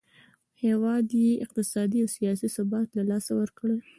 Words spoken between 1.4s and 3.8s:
اقتصادي او سیاسي ثبات له لاسه ورکړی.